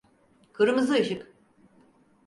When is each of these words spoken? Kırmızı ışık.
Kırmızı 0.53 0.93
ışık. 0.93 1.31